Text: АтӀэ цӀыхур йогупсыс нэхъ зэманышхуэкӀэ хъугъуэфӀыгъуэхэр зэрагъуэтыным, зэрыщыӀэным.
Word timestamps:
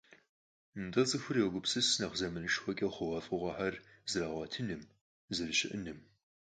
АтӀэ 0.81 1.03
цӀыхур 1.09 1.37
йогупсыс 1.39 1.87
нэхъ 1.99 2.15
зэманышхуэкӀэ 2.19 2.87
хъугъуэфӀыгъуэхэр 2.93 3.75
зэрагъуэтыным, 4.11 4.81
зэрыщыӀэным. 5.35 5.99